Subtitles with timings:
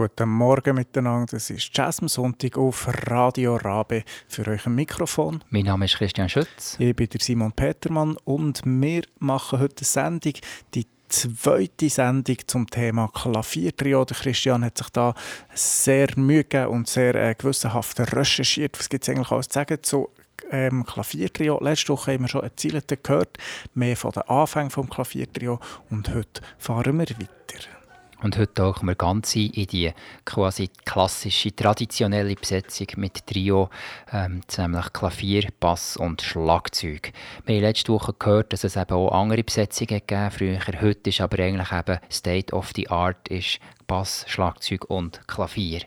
[0.00, 1.26] Guten Morgen miteinander.
[1.32, 5.44] Das ist Jazz am Sonntag auf Radio Rabe für euch ein Mikrofon.
[5.50, 6.76] Mein Name ist Christian Schütz.
[6.78, 10.32] Ich bin der Simon Petermann und wir machen heute eine Sendung,
[10.72, 14.06] die zweite Sendung zum Thema Klaviertrio.
[14.06, 15.12] Der Christian hat sich da
[15.52, 18.78] sehr Mühe gegeben und sehr äh, gewissenhaft recherchiert.
[18.78, 20.08] Was gibt es eigentlich alles zu sagen zu
[20.50, 21.62] ähm, Klaviertrio.
[21.62, 23.36] Letzte Woche haben wir schon ein gehört,
[23.74, 25.60] mehr von den Anfängen des Klaviertrio
[25.90, 27.79] und heute fahren wir weiter.
[28.22, 29.92] Und heute tauchen wir ganz ein in die
[30.26, 33.70] quasi klassische, traditionelle Besetzung mit Trio,
[34.12, 37.12] ähm, nämlich Klavier, Bass und Schlagzeug.
[37.46, 40.58] Wir haben letzte Woche gehört, dass es eben auch andere Besetzungen gegeben früher.
[40.82, 45.80] Heute ist aber eigentlich eben State of the Art ist Bass, Schlagzeug und Klavier.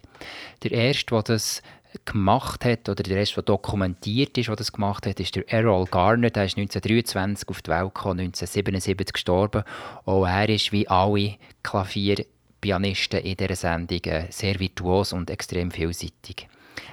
[0.63, 1.61] Der erste, der das
[2.05, 5.85] gemacht hat, oder der erste, der dokumentiert ist, der das gemacht hat, ist der Errol
[5.85, 6.29] Garner.
[6.29, 9.63] Der ist 1923 auf die Welt gekommen, 1977 gestorben.
[10.05, 16.47] Auch er ist wie alle Klavierpianisten in dieser Sendung äh, sehr virtuos und extrem vielseitig.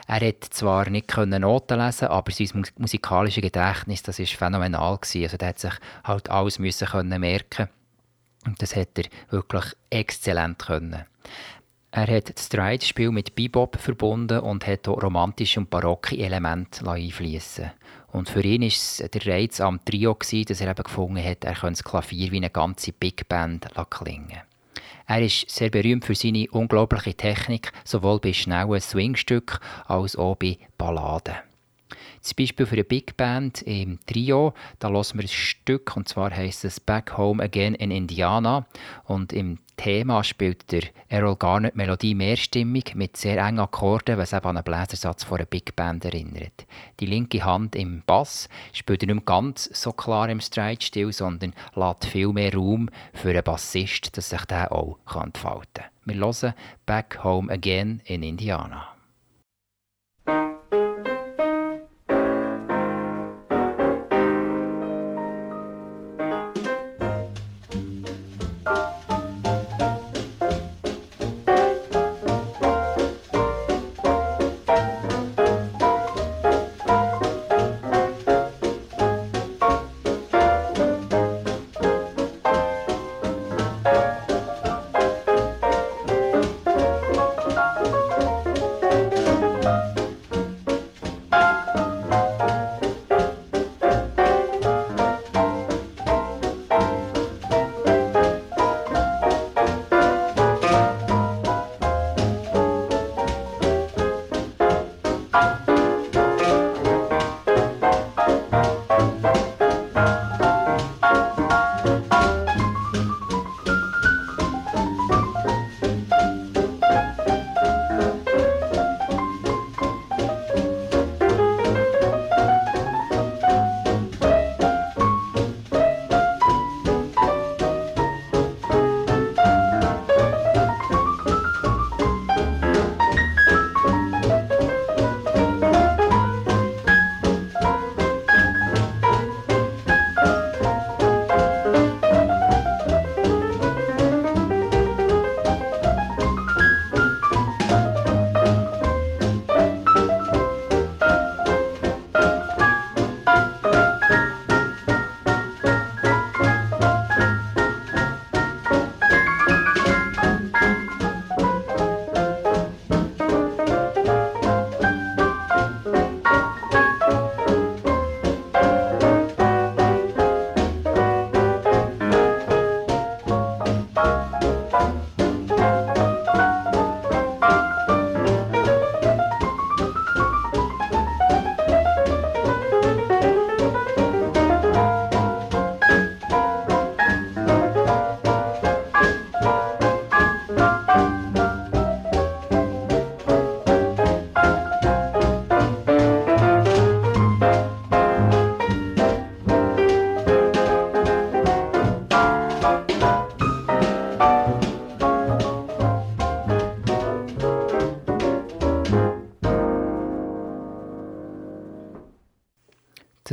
[0.06, 5.24] Er hat zwar nicht Noten lesen, aber sein musikalisches Gedächtnis, das ist phänomenal gewesen.
[5.24, 5.72] Also, er hat sich
[6.04, 7.68] halt alles müssen merken
[8.46, 11.04] und das hat er wirklich exzellent können.
[11.92, 17.72] Er hat das Stride-Spiel mit Bebop verbunden und hat auch romantische und barocke Elemente einfließen.
[18.12, 21.54] Und für ihn war es der Reiz am Trio, dass er eben gefunden hat, er
[21.54, 24.42] könnte das Klavier wie eine ganze Big Band klingen
[25.06, 30.58] Er ist sehr berühmt für seine unglaubliche Technik, sowohl bei schnellen Swingstücken als auch bei
[30.78, 31.49] Balladen.
[32.20, 36.30] Zum Beispiel für eine Big Band im Trio, da hören wir ein Stück, und zwar
[36.30, 38.66] heißt es Back Home Again in Indiana.
[39.04, 44.34] Und im Thema spielt der Errol Garner die Melodie mehrstimmig mit sehr engen Akkorden, was
[44.34, 46.66] eben an einen Bläsersatz von einer Big Band erinnert.
[47.00, 52.28] Die linke Hand im Bass spielt nicht ganz so klar im Stride-Stil, sondern lässt viel
[52.28, 55.90] mehr Raum für einen Bassist, dass sich der auch entfalten kann.
[56.04, 56.54] Wir hören
[56.84, 58.89] Back Home Again in Indiana.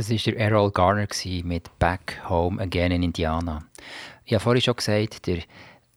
[0.08, 1.06] Das war der Errol Garner
[1.44, 3.62] mit Back Home Again in Indiana.
[4.24, 5.40] Ich habe vorhin schon gesagt, der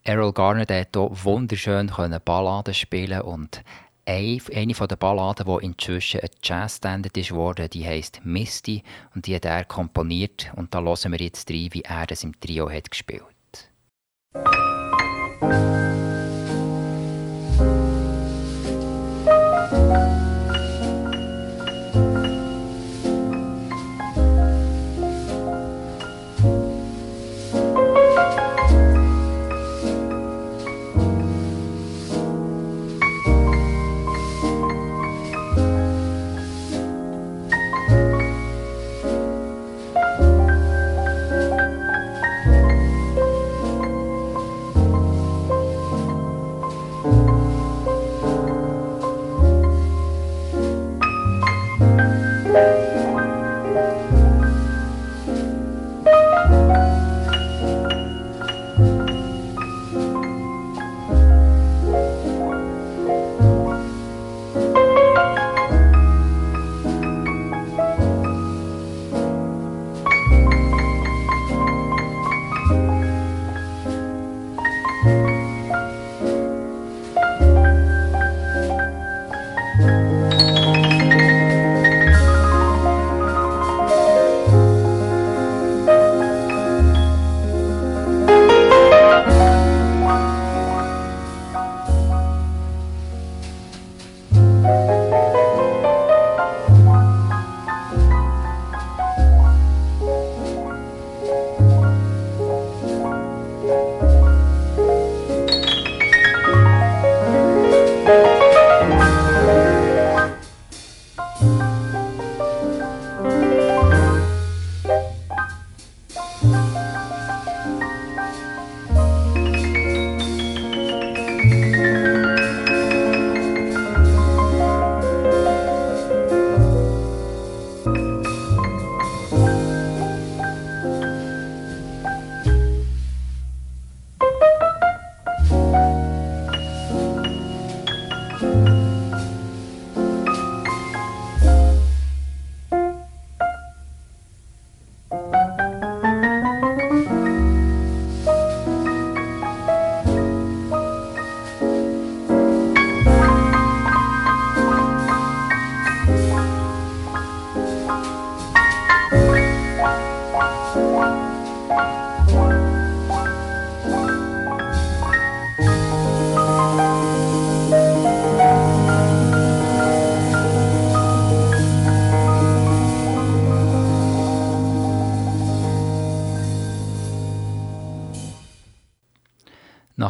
[0.03, 1.89] Errol Garner der hier wunderschön
[2.25, 3.63] Balladen spielen und
[4.05, 8.83] eine von den Balladen, die inzwischen ein Jazz-Standard ist geworden, die heisst Misty
[9.15, 12.37] und die hat er komponiert und da hören wir jetzt rein, wie er das im
[12.37, 13.23] Trio hat gespielt.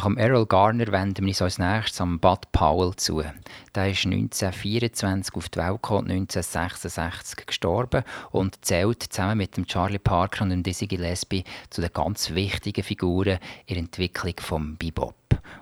[0.02, 3.22] Nach dem Errol Garner wenden wir uns als nächstes am Bud Powell zu.
[3.72, 8.02] Der ist 1924 auf die Welt gekommen, 1966 gestorben
[8.32, 12.82] und zählt zusammen mit dem Charlie Parker und dem Dizzy Gillespie zu den ganz wichtigen
[12.82, 15.14] Figuren in der Entwicklung des Bebop.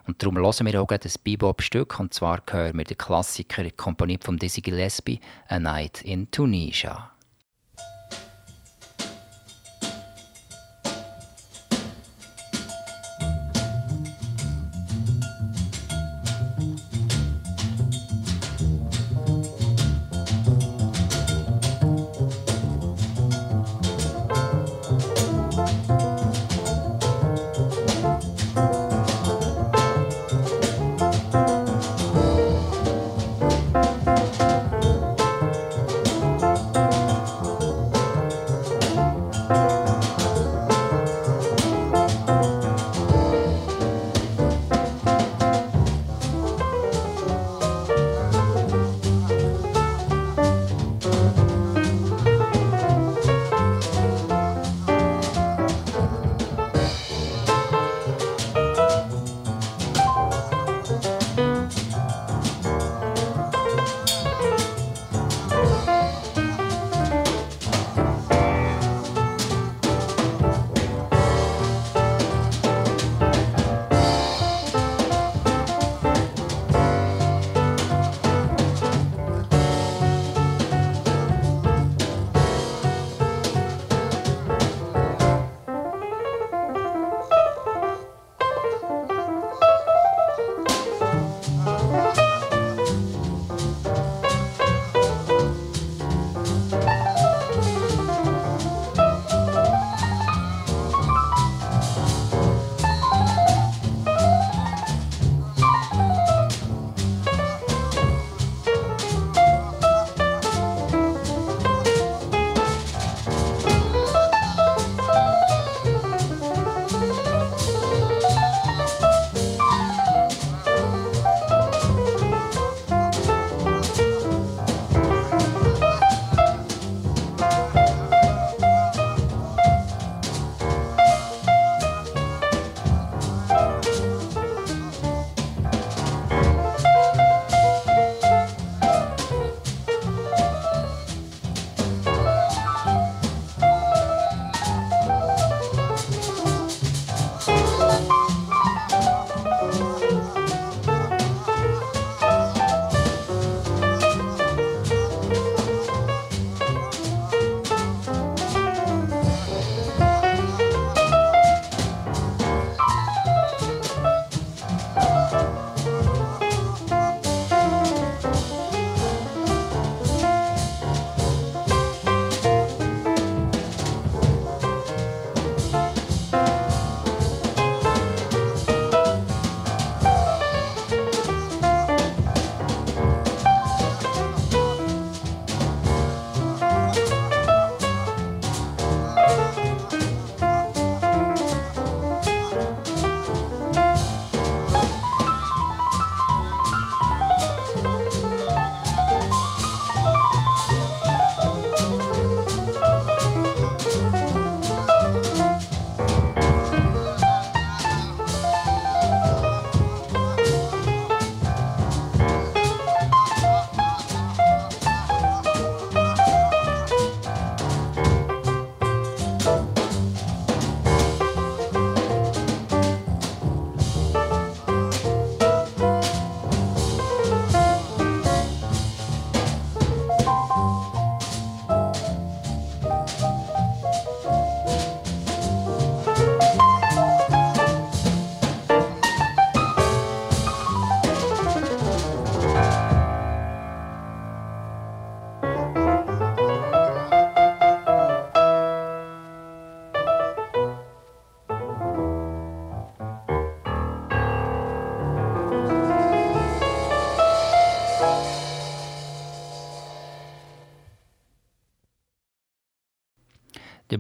[0.06, 4.38] Und darum hören wir auch das Bebop-Stück, und zwar hören wir den Klassiker, komponiert von
[4.38, 7.09] Dizzy Gillespie, «A Night in Tunisia».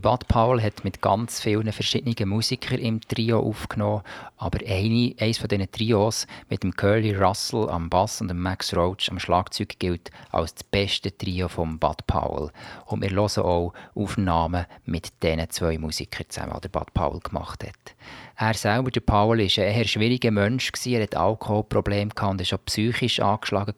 [0.00, 4.02] Bud Powell hat mit ganz vielen verschiedenen Musikern im Trio aufgenommen,
[4.38, 8.74] aber eine, eines von diesen Trios mit dem Curly Russell am Bass und dem Max
[8.74, 12.50] Roach am Schlagzeug gilt als das beste Trio von Bud Powell.
[12.86, 17.94] Und wir hören auch Aufnahmen mit diesen zwei Musikern zusammen, die Bud Powell gemacht hat.
[18.36, 20.72] Er selber, der Powell, war ein eher schwieriger Mensch.
[20.86, 23.74] Er hatte Alkoholprobleme und war auch psychisch angeschlagen.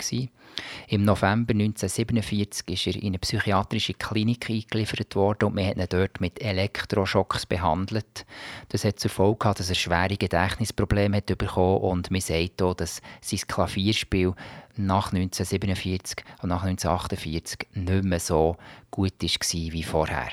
[0.89, 5.87] Im November 1947 ist er in eine psychiatrische Klinik eingeliefert worden und man hat ihn
[5.89, 8.27] dort mit Elektroschocks behandelt.
[8.69, 12.75] Das hat zur Folge gehabt, dass er schwere Gedächtnisprobleme hat bekommen und man sagt auch,
[12.75, 14.35] dass sein Klavierspiel
[14.77, 18.57] nach 1947 und nach 1948 nicht mehr so
[18.91, 20.29] gut war wie vorher.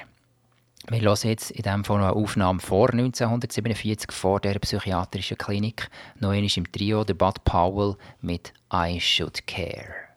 [0.88, 5.89] Wir hören jetzt in diesem Fall noch eine Aufnahme vor 1947, vor der psychiatrischen Klinik.
[6.19, 10.08] Noch im Trio der Bud Powell mit I Should Care.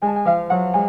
[0.00, 0.87] Thank you.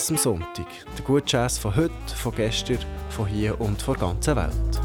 [0.00, 0.66] Jazz am Sonntag.
[0.96, 2.78] Der gute Jazz von heute, von gestern,
[3.10, 4.80] von hier und von der ganzen Welt.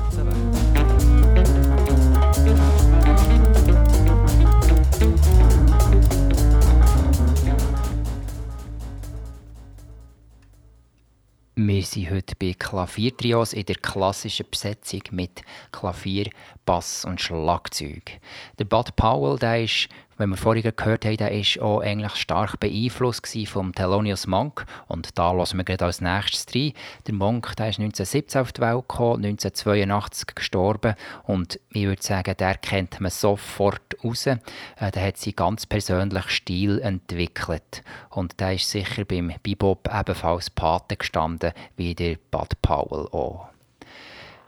[11.58, 16.30] Wir sind heute bei Klaviertrios in der klassischen Besetzung mit Klavier,
[16.66, 18.20] Bass und Schlagzeug.
[18.60, 22.60] Der Bud Powell der ist wenn wir vorhin gehört haben, der war auch eigentlich stark
[22.60, 24.66] beeinflusst vom Thelonious Monk.
[24.88, 26.74] Und da lassen wir gerade als nächstes rein.
[27.08, 30.96] Der Monk der ist 1917 auf die Welt gekommen, 1982 gestorben.
[31.24, 34.28] Und ich würde sagen, der kennt man sofort raus.
[34.28, 34.38] Äh,
[34.80, 37.84] der hat seinen ganz persönlichen Stil entwickelt.
[38.10, 43.55] Und der ist sicher beim Bebop ebenfalls Pate gestanden, wie der Bud Powell auch.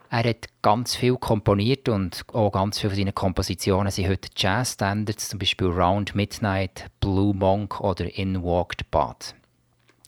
[0.10, 5.30] Er hat ganz viel komponiert und auch ganz viele von seinen Kompositionen sind heute Jazz-Standards,
[5.30, 9.36] zum Beispiel Round Midnight, Blue Monk oder In Walked Bud.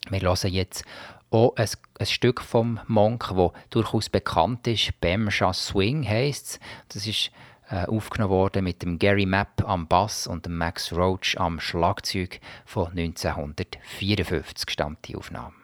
[0.10, 0.86] Wir hören jetzt
[1.32, 1.68] auch ein,
[2.00, 5.00] ein Stück vom Monk, das durchaus bekannt ist.
[5.02, 6.60] Bamsha Swing heisst es.
[6.94, 7.32] Das ist
[7.70, 12.40] äh, aufgenommen worden mit dem Gary Mapp am Bass und dem Max Roach am Schlagzeug
[12.66, 15.59] von 1954 stammt die Aufnahme.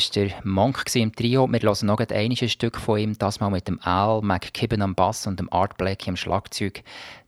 [0.00, 1.46] War der Monk im Trio.
[1.46, 5.26] Wir hören noch ein Stück von ihm, das mal mit dem Al McKibben am Bass
[5.26, 6.82] und dem Art Blakey am Schlagzeug.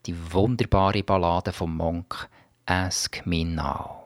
[0.05, 2.27] Die wunderbare Ballade vom Monk
[2.65, 4.03] «Ask Me Now».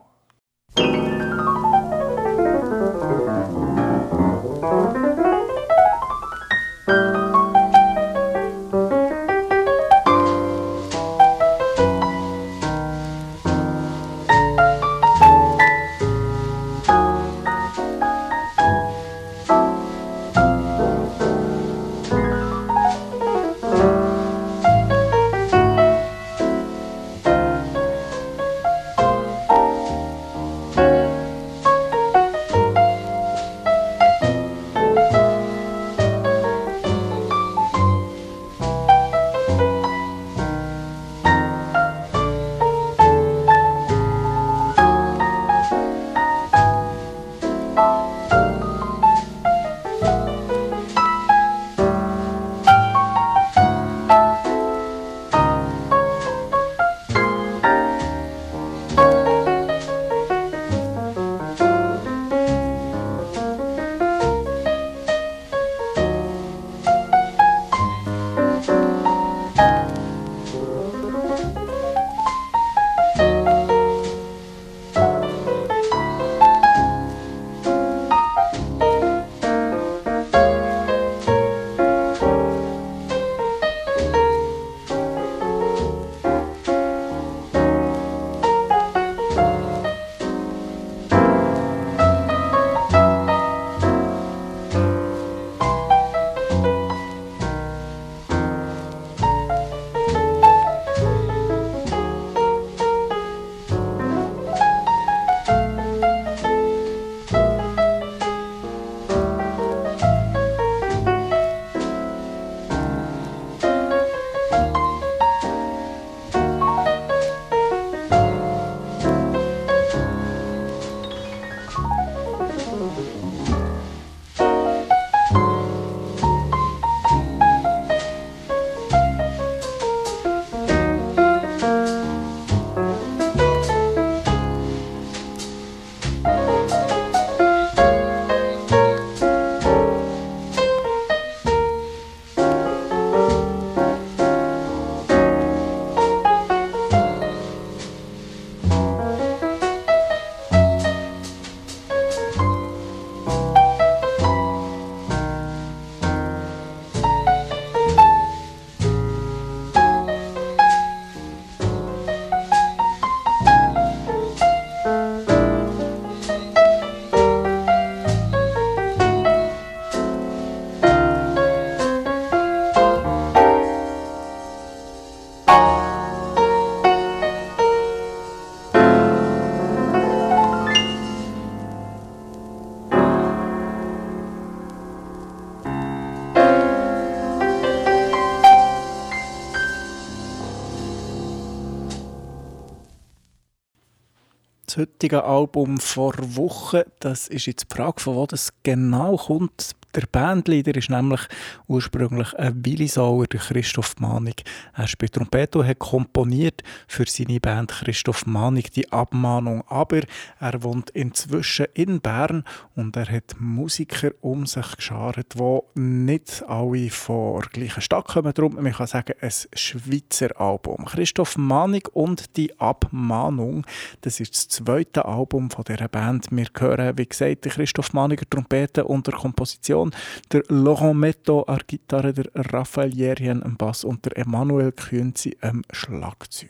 [194.77, 196.81] Heutige Album vor Wochen.
[196.99, 201.21] Das ist jetzt die Frage, von wo das genau kommt der Bandleader ist nämlich
[201.67, 204.43] ursprünglich ein Willisauer, der Christoph Manig.
[204.75, 209.63] Er spielt Trompete und hat komponiert für seine Band Christoph Manig die Abmahnung.
[209.67, 210.01] Aber
[210.39, 212.43] er wohnt inzwischen in Bern
[212.75, 218.33] und er hat Musiker um sich geschart, die nicht alle von der gleichen Stadt kommen.
[218.36, 220.86] Darum, man kann sagen, ein Schweizer Album.
[220.86, 223.65] Christoph Manig und die Abmahnung,
[224.01, 226.27] das ist das zweite Album von dieser Band.
[226.29, 229.91] Wir hören, wie gesagt, Christoph Maniger Trompete und der Komposition Percussion,
[230.32, 235.63] der Laurent Metto an Gitarre, der Raphael Jerien am Bass und der Emanuel Künzi am
[235.71, 236.50] Schlagzeug.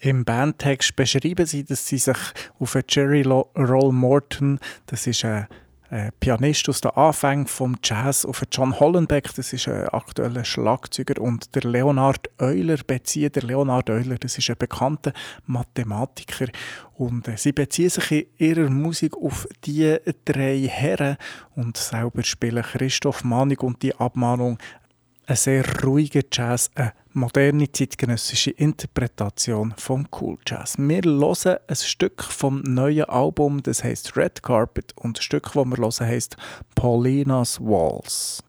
[0.00, 2.18] Im Bandtext beschreiben sie, dass sie sich
[2.60, 5.48] auf Jerry Roll Morton, das ist ein
[5.90, 11.20] äh, Pianist aus den Anfängen vom Jazz auf John Hollenbeck, das ist ein aktueller Schlagzeuger,
[11.20, 13.32] und der Leonard Euler beziehen.
[13.32, 15.12] Der Leonard Euler, das ist ein bekannter
[15.46, 16.46] Mathematiker.
[16.94, 21.16] Und äh, sie beziehen sich in ihrer Musik auf die drei Herren
[21.54, 24.58] und selber spielen Christoph Manig und die Abmahnung
[25.28, 30.76] ein sehr ruhiger Jazz, eine moderne zeitgenössische Interpretation vom Cool Jazz.
[30.78, 35.64] Wir hören ein Stück vom neuen Album, das heißt Red Carpet, und das Stück, das
[35.66, 36.36] wir hören, heißt
[36.74, 38.42] Paulina's Walls.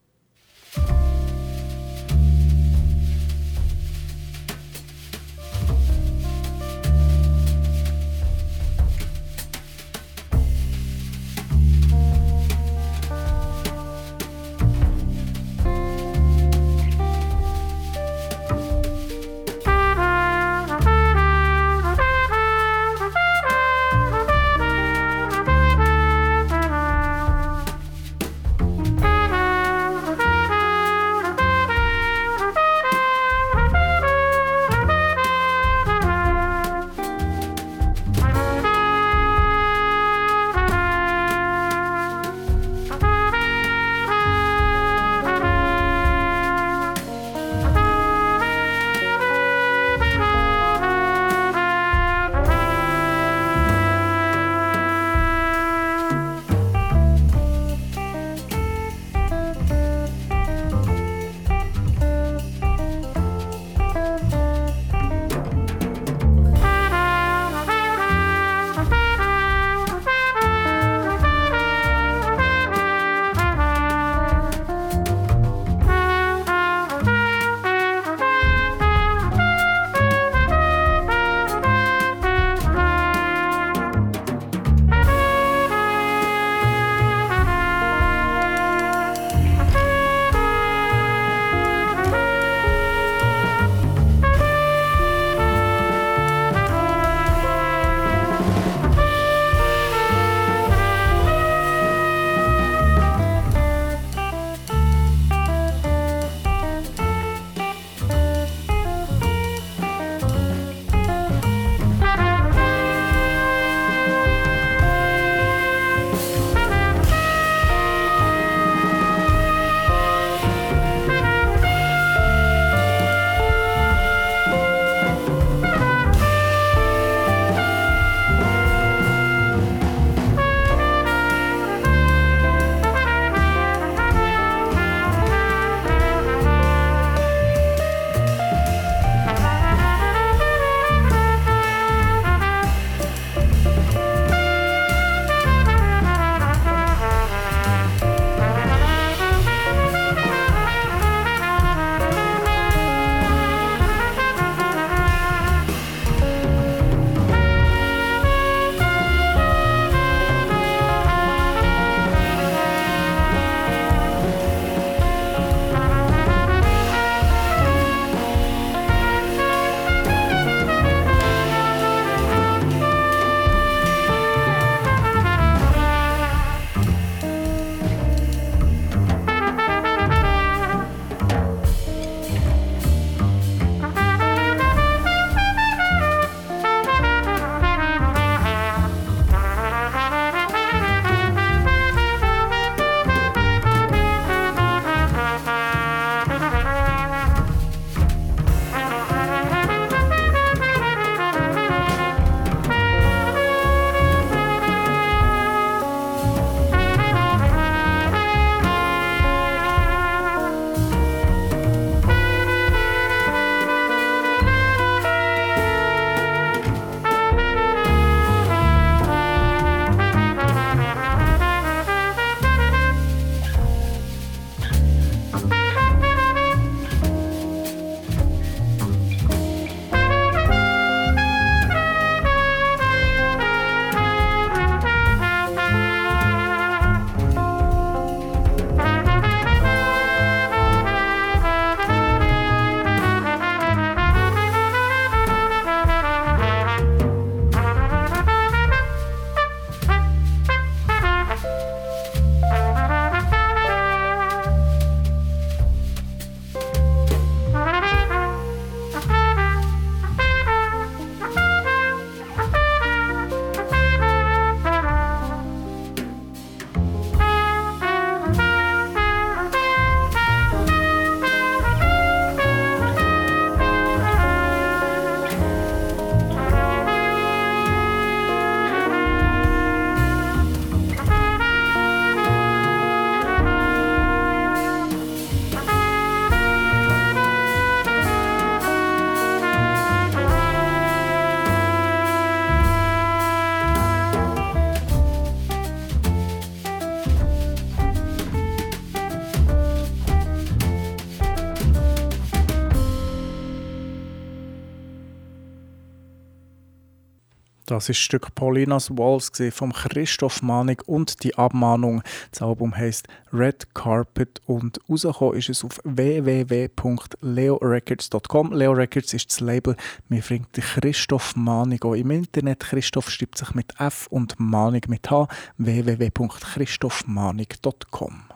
[307.80, 312.02] Das ist Stück Paulinas Walls von Christoph Manig und die Abmahnung.
[312.30, 318.52] Das Album heißt Red Carpet und rausgekommen ist es auf www.leorecords.com.
[318.52, 319.76] Leo Records ist das Label.
[320.10, 322.60] Mir bringt Christoph Manig auch im Internet.
[322.60, 325.26] Christoph schreibt sich mit F und Manig mit H.
[325.56, 328.29] www.christophmanig.com.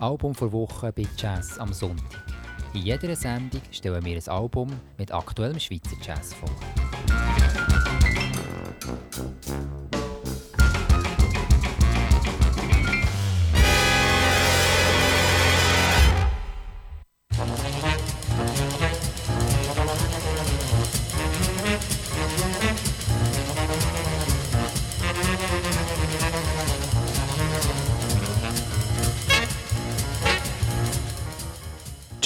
[0.00, 2.22] Album vor Woche bei Jazz am Sonntag.
[2.72, 6.50] In jeder Sendung stellen wir ein Album mit aktuellem Schweizer Jazz vor.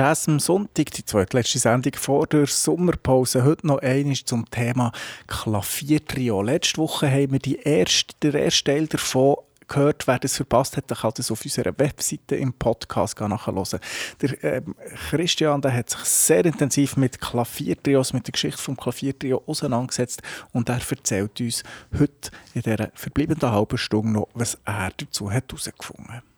[0.00, 3.44] Jazz am Sonntag, die zweitletzte Sendung vor der Sommerpause.
[3.44, 4.92] Heute noch einmal zum Thema
[5.26, 6.40] Klaviertrio.
[6.40, 9.36] Letzte Woche haben wir die erste, den ersten Teil davon
[9.68, 10.06] gehört.
[10.06, 13.78] Wer das verpasst hat, kann das auf unserer Webseite im Podcast nachhören.
[14.22, 14.62] Der äh,
[15.10, 20.70] Christian der hat sich sehr intensiv mit Klaviertrios, mit der Geschichte des Klaviertrio auseinandergesetzt und
[20.70, 26.29] er erzählt uns heute in dieser verbleibenden halben Stunde noch, was er dazu herausgefunden hat.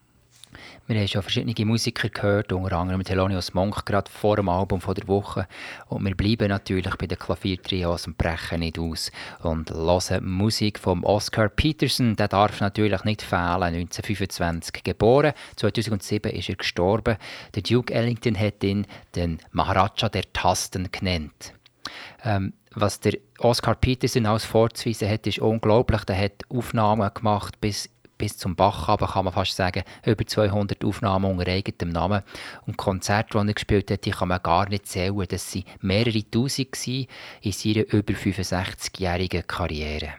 [0.88, 5.06] Wir haben schon verschiedene Musiker gehört, unter anderem Thelonious Monk, gerade vor dem Album der
[5.06, 5.46] Woche.
[5.86, 9.12] Und wir bleiben natürlich bei den Klaviertrios und brechen nicht aus.
[9.42, 12.16] Und hören Musik von Oscar Peterson.
[12.16, 13.62] Der darf natürlich nicht fehlen.
[13.62, 17.16] 1925 geboren, 2007 ist er gestorben.
[17.54, 21.54] Der Duke Ellington hat ihn den Maharaja der Tasten genannt.
[22.24, 26.02] Ähm, was der Oscar Peterson als vorzuweisen hat, ist unglaublich.
[26.08, 27.88] Er hat Aufnahmen gemacht bis
[28.22, 32.22] bis zum Bach aber kann man fast sagen, über 200 Aufnahmen unter eigenem Namen.
[32.68, 35.26] Und Konzerte, die er gespielt hat, die kann man gar nicht zählen.
[35.28, 36.76] Das waren mehrere Tausend
[37.40, 40.10] in seiner über 65-jährigen Karriere.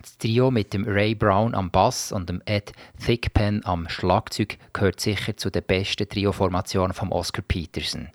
[0.00, 2.72] Das Trio mit dem Ray Brown am Bass und dem Ed
[3.04, 8.08] Thickpen am Schlagzeug gehört sicher zu den besten Trio-Formationen von Oscar Peterson.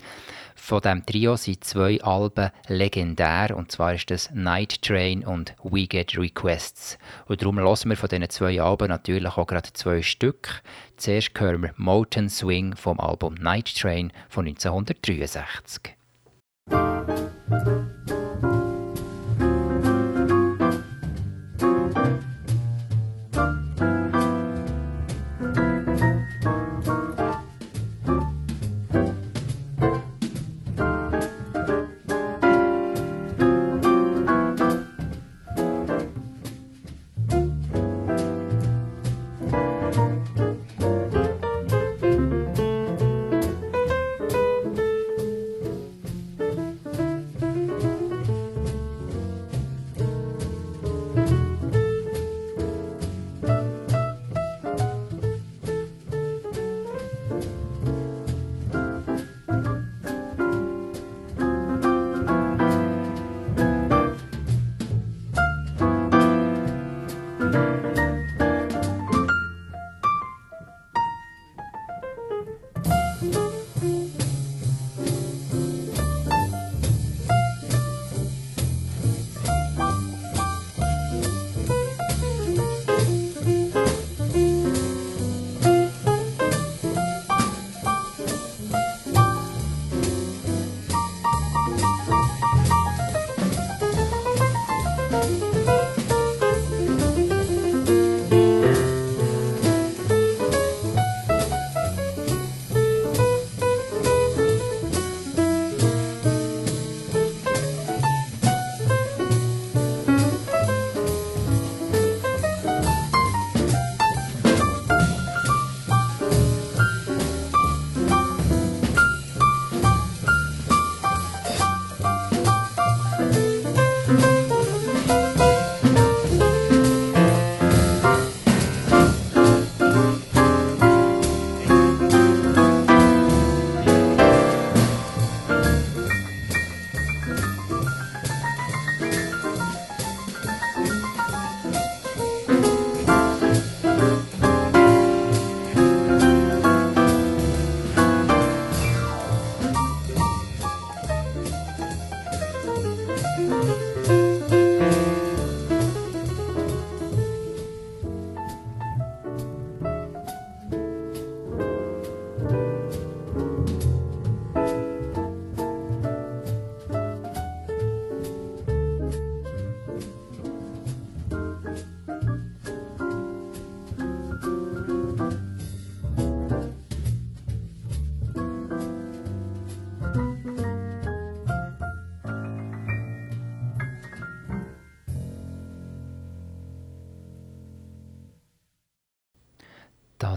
[0.55, 5.85] Von diesem Trio sind zwei Alben legendär, und zwar ist das Night Train und We
[5.85, 6.97] Get Requests.
[7.27, 10.63] Und darum hören wir von diesen zwei Alben natürlich auch gerade zwei Stück.
[10.97, 15.95] Zuerst hören wir Mountain Swing vom Album Night Train von 1963.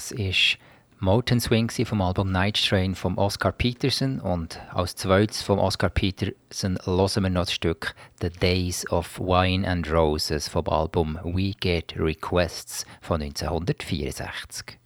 [0.08, 0.56] Das ist
[1.00, 6.78] Mountain Swing vom Album Night Train von Oscar Peterson und als zweites vom Oscar Peterson
[6.82, 11.94] hören wir noch das Stück The Days of Wine and Roses vom Album We Get
[11.94, 14.78] Requests von 1964.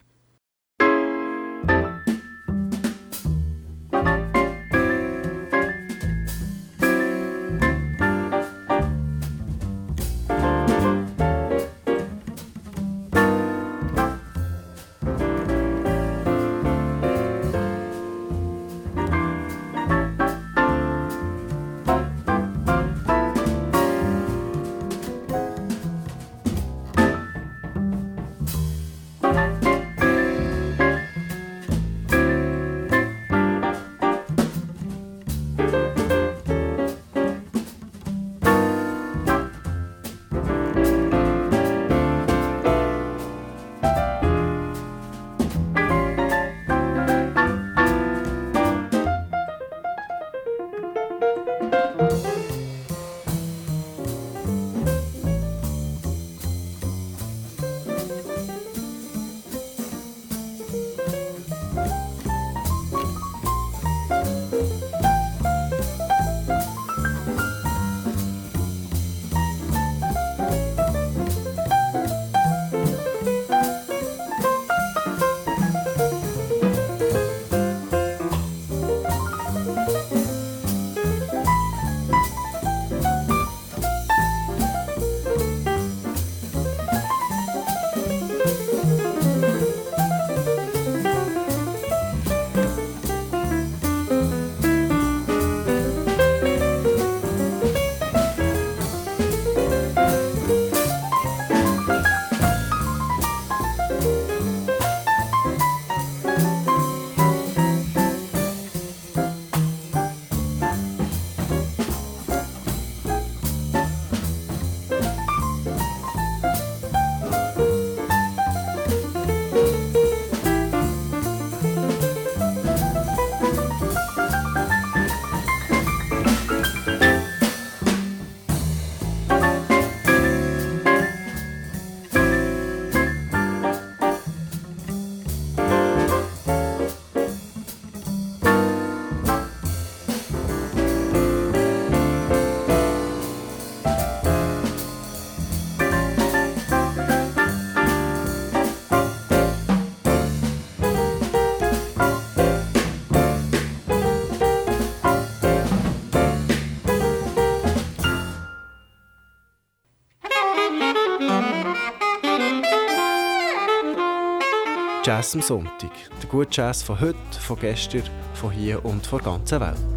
[165.23, 165.91] Jazz am Sonntag.
[166.21, 168.03] Der gute Jazz von heute, von gestern,
[168.33, 169.92] von hier und von der ganzen Welt.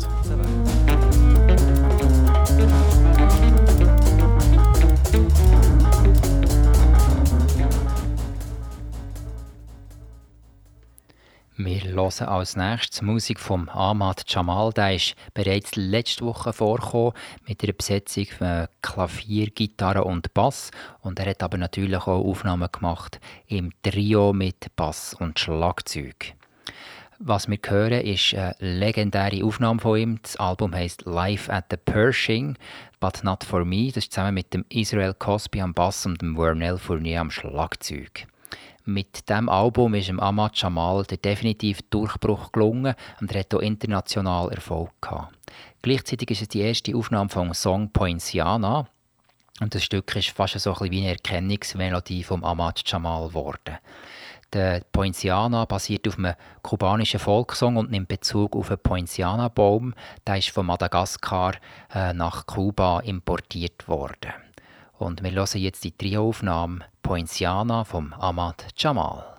[12.11, 14.72] Hören als nächstes Musik von Ahmad Jamal.
[14.72, 17.12] Der ist bereits letzte Woche vorgekommen
[17.46, 20.70] mit einer Besetzung von Klavier, Gitarre und Bass.
[21.00, 26.34] Und er hat aber natürlich auch Aufnahmen gemacht im Trio mit Bass und Schlagzeug.
[27.18, 30.18] Was wir hören, ist eine legendäre Aufnahme von ihm.
[30.22, 32.57] Das Album heißt Live at the Pershing,
[33.00, 33.88] but not for me.
[33.88, 38.26] Das ist zusammen mit dem Israel Cosby am Bass und dem Vernel Fournier am Schlagzeug.
[38.89, 43.59] Mit diesem Album ist dem Ahmad Jamal der definitive Durchbruch gelungen und er hat auch
[43.59, 45.34] international Erfolg gehabt.
[45.82, 48.87] Gleichzeitig ist es die erste Aufnahme vom Song Poinciana
[49.61, 53.76] und das Stück ist fast so ein wie eine Erkennungsmelodie vom Ahmad Jamal geworden.
[54.53, 59.95] Der Poinciana basiert auf einem kubanischen Volkssong und nimmt Bezug auf einen Poinciana-Baum.
[60.24, 61.55] Der ist von Madagaskar
[61.93, 64.32] äh, nach Kuba importiert worden.
[64.99, 69.36] Und wir hören jetzt die Trioaufnahme Poinciana vom Ahmad Jamal.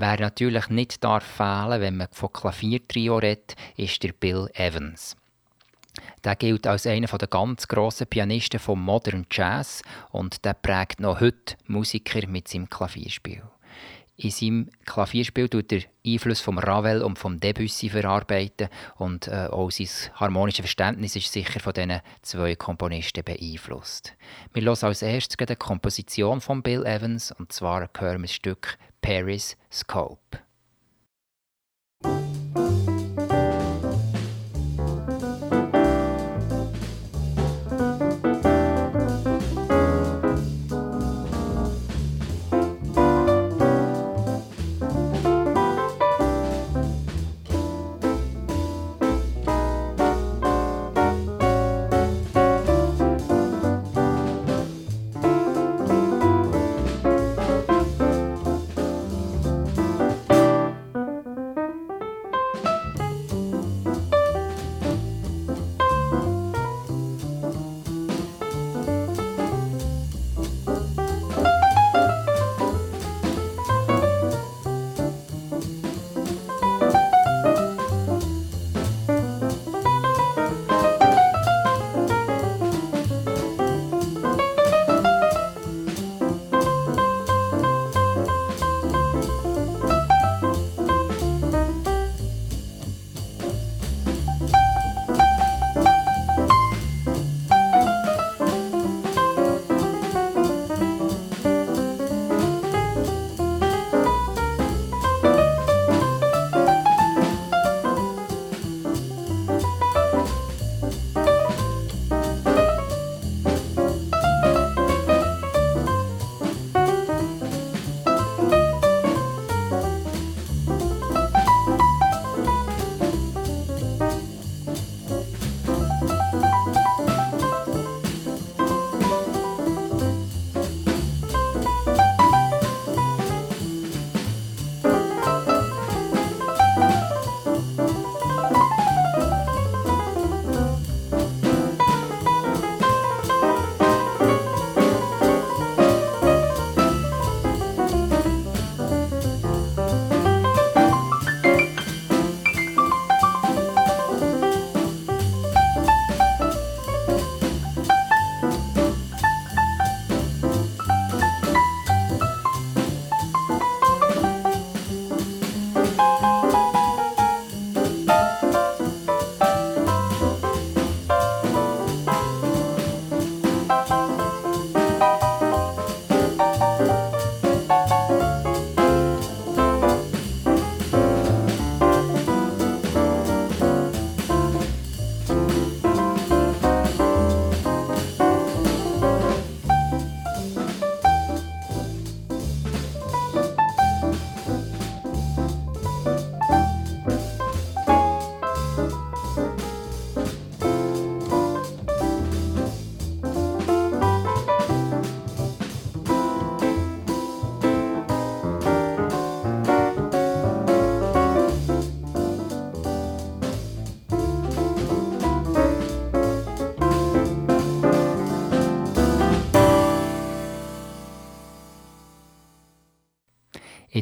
[0.00, 5.16] Wer natürlich nicht darf fehlen, wenn man von Klaviertrio redet, ist der Bill Evans.
[6.22, 11.18] Der gilt als einer der ganz grossen Pianisten vom Modern Jazz und der prägt noch
[11.18, 13.42] heute Musiker mit seinem Klavierspiel.
[14.20, 19.70] In seinem Klavierspiel tut er Einfluss vom Ravel und vom Debussy verarbeiten und äh, auch
[19.70, 24.16] sein harmonisches Verständnis ist sicher von diesen zwei Komponisten beeinflusst.
[24.52, 28.76] Wir hören als erstes eine Komposition von Bill Evans und zwar hören wir das Stück
[29.00, 30.40] Paris Scope.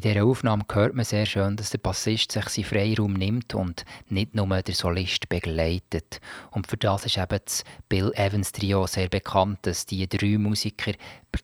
[0.07, 4.37] Dieser Aufnahme hört man sehr schön, dass der Bassist sich seinen Freiraum nimmt und nicht
[4.37, 6.21] nur der Solist begleitet.
[6.53, 10.93] Und für das ist eben das Bill Evans Trio sehr bekannt, dass die drei Musiker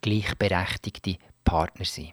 [0.00, 2.12] gleichberechtigte Partner sind.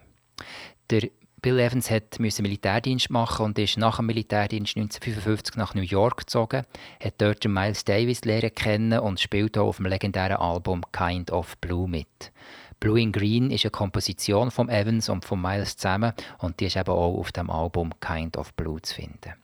[0.90, 1.08] Der
[1.40, 6.64] Bill Evans hat Militärdienst machen und ist nach dem Militärdienst 1955 nach New York gezogen,
[7.02, 11.56] hat dort Miles Davis lernen kennen und spielt auch auf dem legendären Album Kind of
[11.58, 12.32] Blue mit.
[12.80, 16.76] Blue in Green ist eine Komposition von Evans und von Miles zusammen und die ist
[16.76, 19.34] eben auch auf dem Album Kind of Blue zu finden.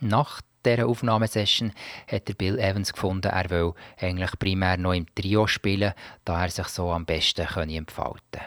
[0.00, 1.72] Nach dieser Aufnahmesession
[2.06, 5.94] hat Bill Evans gefunden, er will eigentlich primär noch im Trio spielen,
[6.26, 8.46] da er sich so am besten entfalten konnte.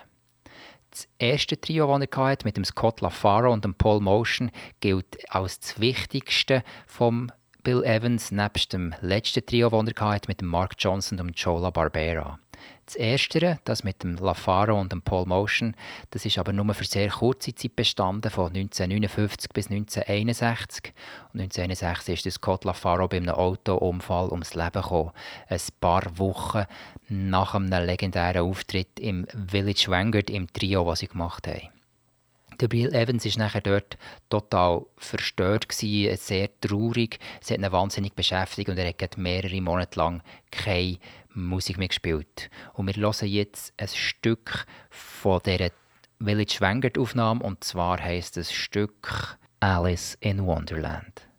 [0.92, 5.18] Das erste Trio, das er hatte, mit dem Scott LaFaro und dem Paul Motion, gilt
[5.34, 7.32] als das wichtigste vom
[7.64, 11.72] Bill Evans, nebst dem letzten Trio, das er hatte, mit dem Mark Johnson und Joe
[11.72, 12.40] Barbera.
[12.86, 15.76] Das erste, das mit dem LaFaro und dem Paul Motion,
[16.12, 20.94] das ist aber nur für sehr kurze Zeit bestanden, von 1959 bis 1961.
[21.34, 25.12] Und 1961 ist Scott LaFaro bei einem Autounfall ums Leben gekommen.
[25.48, 26.66] Ein paar Wochen
[27.10, 31.70] nach einem legendären Auftritt im Village Vanguard im Trio, was sie gemacht haben.
[32.60, 33.98] Der Bill Evans war nachher dort
[34.30, 37.18] total verstört, sehr traurig.
[37.42, 40.98] Es hat ihn wahnsinnig beschäftigt und er hat mehrere Monate lang keine
[41.46, 42.50] Musik mehr gespielt.
[42.74, 45.72] Und wir hören jetzt ein Stück von dieser
[46.22, 51.30] Village Vanguard Aufnahme und zwar heißt das Stück Alice in Wonderland.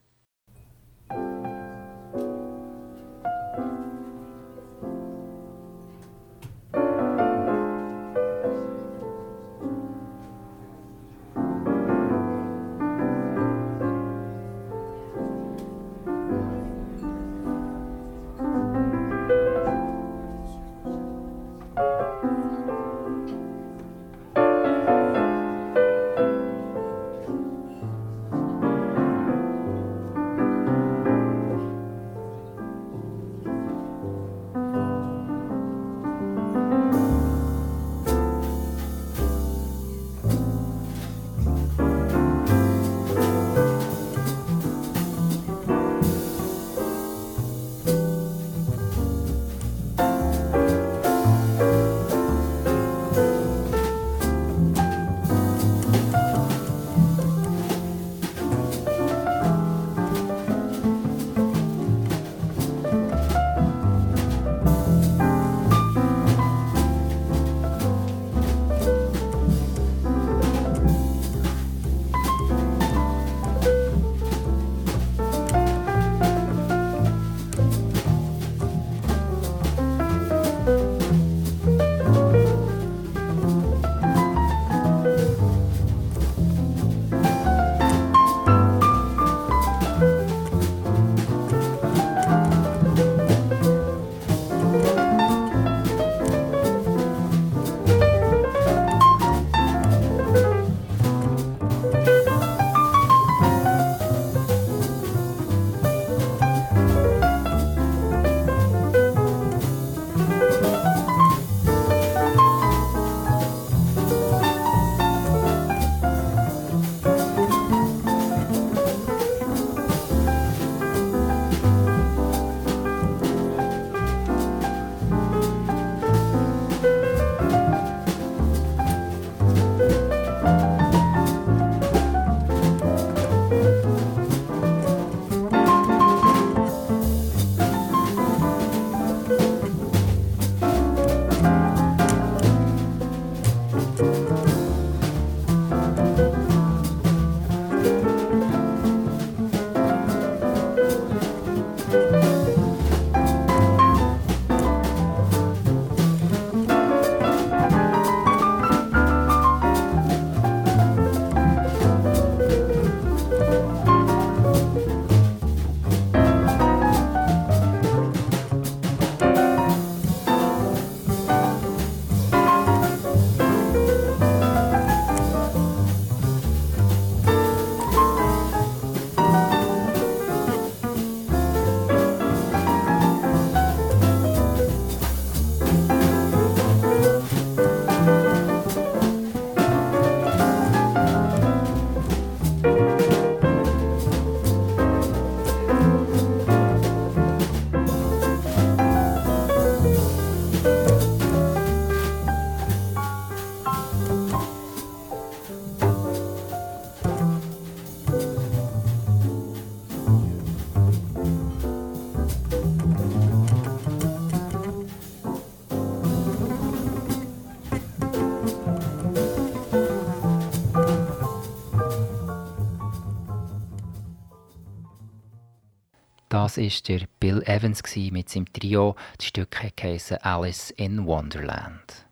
[226.50, 227.80] Das war der Bill Evans
[228.10, 228.96] mit seinem Trio.
[229.18, 232.06] Das Stück heisst Alice in Wonderland.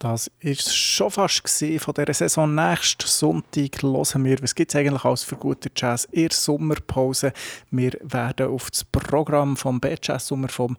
[0.00, 2.52] Das war schon fast von dieser Saison.
[2.52, 7.32] Nächsten Sonntag hören wir, was gibt es eigentlich alles für gute Jazz in der Sommerpause.
[7.70, 10.76] Wir werden auf das Programm vom B-Jazz Sommer vom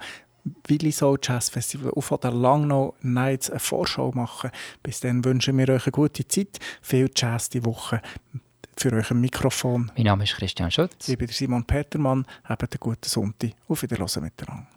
[0.68, 4.52] Willi Soul Jazz Festival auf der Langnau Nights eine Vorschau machen.
[4.84, 8.02] Bis dann wünschen wir euch eine gute Zeit, viel Jazz die Woche
[8.80, 9.92] für euch ein Mikrofon.
[9.96, 11.08] Mein Name ist Christian Schutz.
[11.08, 12.26] Ich bin Simon Petermann.
[12.44, 13.52] Habt einen guten Sonntag.
[13.68, 14.68] Auf Wiedersehen miteinander.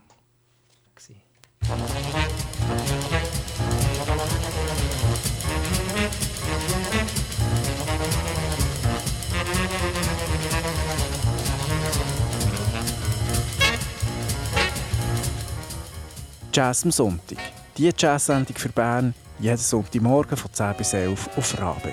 [16.53, 17.39] Jazz am Sonntag.
[17.77, 21.93] Die Jazz-Sendung für Bern jeden Sonntagmorgen von 10 bis 11 auf Rabe.